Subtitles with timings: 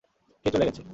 [0.45, 0.81] কে চলে গেছে?